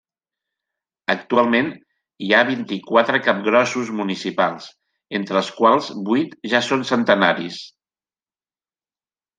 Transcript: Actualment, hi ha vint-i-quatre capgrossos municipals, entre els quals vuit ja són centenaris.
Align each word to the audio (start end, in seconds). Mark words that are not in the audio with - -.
Actualment, 1.13 1.67
hi 2.27 2.31
ha 2.31 2.39
vint-i-quatre 2.47 3.21
capgrossos 3.27 3.93
municipals, 4.01 4.71
entre 5.21 5.41
els 5.43 5.53
quals 5.61 5.93
vuit 6.11 6.37
ja 6.55 6.67
són 6.71 6.89
centenaris. 6.95 7.63